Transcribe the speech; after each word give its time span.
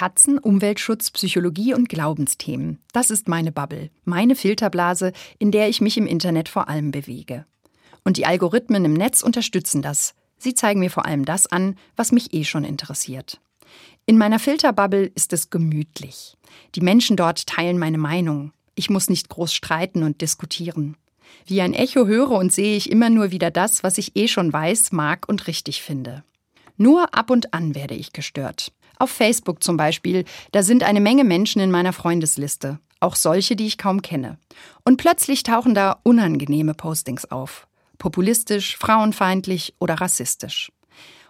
Katzen, 0.00 0.38
Umweltschutz, 0.38 1.10
Psychologie 1.10 1.74
und 1.74 1.90
Glaubensthemen. 1.90 2.78
Das 2.94 3.10
ist 3.10 3.28
meine 3.28 3.52
Bubble, 3.52 3.90
meine 4.04 4.34
Filterblase, 4.34 5.12
in 5.38 5.50
der 5.50 5.68
ich 5.68 5.82
mich 5.82 5.98
im 5.98 6.06
Internet 6.06 6.48
vor 6.48 6.70
allem 6.70 6.90
bewege. 6.90 7.44
Und 8.02 8.16
die 8.16 8.24
Algorithmen 8.24 8.86
im 8.86 8.94
Netz 8.94 9.20
unterstützen 9.20 9.82
das. 9.82 10.14
Sie 10.38 10.54
zeigen 10.54 10.80
mir 10.80 10.90
vor 10.90 11.04
allem 11.04 11.26
das 11.26 11.46
an, 11.48 11.76
was 11.96 12.12
mich 12.12 12.32
eh 12.32 12.44
schon 12.44 12.64
interessiert. 12.64 13.42
In 14.06 14.16
meiner 14.16 14.38
Filterbubble 14.38 15.12
ist 15.14 15.34
es 15.34 15.50
gemütlich. 15.50 16.38
Die 16.76 16.80
Menschen 16.80 17.18
dort 17.18 17.46
teilen 17.46 17.78
meine 17.78 17.98
Meinung. 17.98 18.54
Ich 18.76 18.88
muss 18.88 19.10
nicht 19.10 19.28
groß 19.28 19.52
streiten 19.52 20.02
und 20.02 20.22
diskutieren. 20.22 20.96
Wie 21.44 21.60
ein 21.60 21.74
Echo 21.74 22.06
höre 22.06 22.30
und 22.30 22.54
sehe 22.54 22.74
ich 22.74 22.90
immer 22.90 23.10
nur 23.10 23.32
wieder 23.32 23.50
das, 23.50 23.82
was 23.82 23.98
ich 23.98 24.16
eh 24.16 24.28
schon 24.28 24.50
weiß, 24.50 24.92
mag 24.92 25.28
und 25.28 25.46
richtig 25.46 25.82
finde. 25.82 26.24
Nur 26.80 27.14
ab 27.14 27.28
und 27.28 27.52
an 27.52 27.74
werde 27.74 27.94
ich 27.94 28.14
gestört. 28.14 28.72
Auf 28.98 29.10
Facebook 29.10 29.62
zum 29.62 29.76
Beispiel, 29.76 30.24
da 30.50 30.62
sind 30.62 30.82
eine 30.82 31.02
Menge 31.02 31.24
Menschen 31.24 31.60
in 31.60 31.70
meiner 31.70 31.92
Freundesliste, 31.92 32.78
auch 33.00 33.16
solche, 33.16 33.54
die 33.54 33.66
ich 33.66 33.76
kaum 33.76 34.00
kenne. 34.00 34.38
Und 34.82 34.96
plötzlich 34.96 35.42
tauchen 35.42 35.74
da 35.74 36.00
unangenehme 36.04 36.72
Postings 36.72 37.30
auf. 37.30 37.66
Populistisch, 37.98 38.78
frauenfeindlich 38.78 39.74
oder 39.78 39.96
rassistisch. 39.96 40.72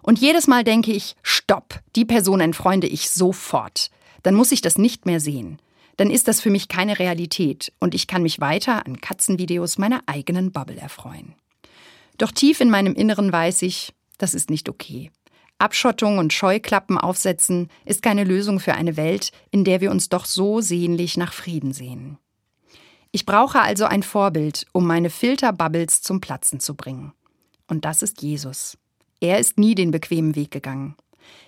Und 0.03 0.21
jedes 0.21 0.47
Mal 0.47 0.63
denke 0.63 0.93
ich, 0.93 1.17
stopp, 1.25 1.81
die 1.97 2.05
Person 2.05 2.39
entfreunde 2.39 2.87
ich 2.87 3.11
sofort. 3.11 3.91
Dann 4.23 4.37
muss 4.37 4.53
ich 4.53 4.61
das 4.61 4.79
nicht 4.79 5.05
mehr 5.05 5.19
sehen. 5.19 5.59
Dann 5.97 6.13
ist 6.13 6.29
das 6.29 6.41
für 6.41 6.51
mich 6.51 6.69
keine 6.69 7.01
Realität 7.01 7.73
und 7.81 7.97
ich 7.97 8.07
kann 8.07 8.23
mich 8.23 8.41
weiter 8.41 8.87
an 8.87 9.01
Katzenvideos 9.01 9.79
meiner 9.79 10.05
eigenen 10.07 10.53
Bubble 10.53 10.77
erfreuen. 10.77 11.35
Doch 12.19 12.31
tief 12.31 12.61
in 12.61 12.71
meinem 12.71 12.95
Inneren 12.95 13.33
weiß 13.33 13.63
ich, 13.63 13.93
das 14.17 14.33
ist 14.33 14.49
nicht 14.49 14.69
okay. 14.69 15.11
Abschottung 15.61 16.19
und 16.19 16.33
Scheuklappen 16.33 16.99
aufsetzen 16.99 17.69
ist 17.85 18.03
keine 18.03 18.25
Lösung 18.25 18.61
für 18.61 18.75
eine 18.75 18.97
Welt, 18.97 19.31
in 19.51 19.65
der 19.65 19.81
wir 19.81 19.91
uns 19.91 20.09
doch 20.09 20.25
so 20.25 20.61
sehnlich 20.61 21.17
nach 21.17 21.33
Frieden 21.33 21.73
sehen. 21.73 22.19
Ich 23.13 23.27
brauche 23.27 23.61
also 23.61 23.85
ein 23.85 24.03
Vorbild, 24.03 24.67
um 24.73 24.87
meine 24.87 25.11
Filterbubbles 25.11 26.03
zum 26.03 26.21
Platzen 26.21 26.61
zu 26.61 26.75
bringen. 26.75 27.13
Und 27.67 27.85
das 27.85 28.03
ist 28.03 28.23
Jesus. 28.23 28.79
Er 29.21 29.39
ist 29.39 29.59
nie 29.59 29.75
den 29.75 29.91
bequemen 29.91 30.37
Weg 30.37 30.51
gegangen. 30.51 30.97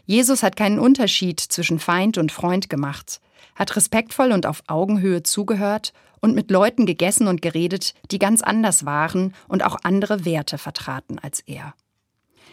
Jesus 0.05 0.43
hat 0.43 0.57
keinen 0.57 0.79
Unterschied 0.79 1.41
zwischen 1.41 1.79
Feind 1.79 2.19
und 2.19 2.33
Freund 2.33 2.69
gemacht, 2.69 3.21
hat 3.55 3.77
respektvoll 3.77 4.33
und 4.33 4.47
auf 4.47 4.63
Augenhöhe 4.67 5.23
zugehört 5.23 5.93
und 6.21 6.35
mit 6.35 6.51
Leuten 6.51 6.87
gegessen 6.87 7.29
und 7.29 7.43
geredet, 7.43 7.95
die 8.11 8.19
ganz 8.19 8.43
anders 8.43 8.85
waren 8.85 9.35
und 9.49 9.65
auch 9.65 9.77
andere 9.83 10.25
Werte 10.25 10.59
vertraten 10.59 11.19
als 11.19 11.41
er. 11.41 11.75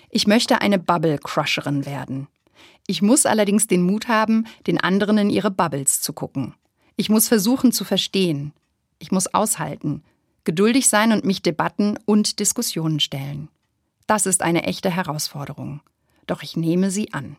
Ich 0.09 0.27
möchte 0.27 0.61
eine 0.61 0.79
Bubble-Crusherin 0.79 1.85
werden. 1.85 2.27
Ich 2.88 3.02
muss 3.02 3.25
allerdings 3.25 3.67
den 3.67 3.83
Mut 3.83 4.07
haben, 4.07 4.45
den 4.65 4.79
anderen 4.79 5.17
in 5.19 5.29
ihre 5.29 5.52
Bubbles 5.52 6.02
zu 6.02 6.13
gucken. 6.13 6.55
Ich 6.95 7.09
muss 7.09 7.27
versuchen 7.27 7.71
zu 7.71 7.83
verstehen. 7.83 8.52
Ich 8.97 9.11
muss 9.11 9.33
aushalten, 9.33 10.03
geduldig 10.43 10.89
sein 10.89 11.11
und 11.11 11.23
mich 11.23 11.41
Debatten 11.41 11.97
und 12.05 12.39
Diskussionen 12.39 12.99
stellen. 12.99 13.49
Das 14.07 14.25
ist 14.25 14.41
eine 14.41 14.63
echte 14.63 14.89
Herausforderung. 14.89 15.81
Doch 16.25 16.41
ich 16.41 16.57
nehme 16.57 16.89
sie 16.89 17.13
an. 17.13 17.37